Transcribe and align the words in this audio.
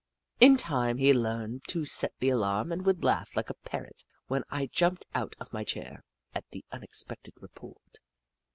In 0.39 0.57
time 0.57 0.97
he 0.97 1.13
learned 1.13 1.61
to 1.67 1.85
set 1.85 2.13
the 2.19 2.29
alarm 2.29 2.71
and 2.71 2.83
would 2.87 3.03
laugh 3.03 3.35
like 3.35 3.51
a 3.51 3.53
Parrot 3.53 4.03
when 4.25 4.43
I 4.49 4.65
jumped 4.65 5.05
out 5.13 5.35
of 5.39 5.53
my 5.53 5.63
chair 5.63 6.03
at 6.33 6.49
the 6.49 6.65
unexpected 6.71 7.35
report. 7.39 7.99